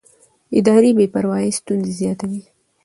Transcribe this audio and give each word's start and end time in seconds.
اداري 0.57 0.91
بې 0.97 1.05
پروایي 1.13 1.51
ستونزې 1.59 1.93
زیاتوي 2.01 2.41